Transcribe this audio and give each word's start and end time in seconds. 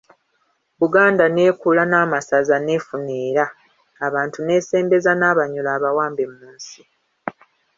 "Buganda 0.79 1.25
n’ekula 1.29 1.83
n’amasaza 1.87 2.55
n'efuna 2.65 3.13
era, 3.29 3.45
abantu 4.07 4.37
n’esembeza 4.41 5.11
n’Abanyoro 5.15 5.69
abawambe 5.77 6.23
mu 6.33 6.45
nsi." 6.55 6.81